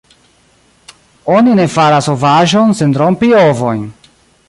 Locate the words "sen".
2.83-2.99